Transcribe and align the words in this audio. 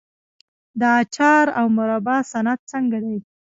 د 0.79 0.81
اچار 1.01 1.45
او 1.59 1.65
مربا 1.77 2.17
صنعت 2.31 2.59
څنګه 2.71 2.97
دی؟ 3.03 3.17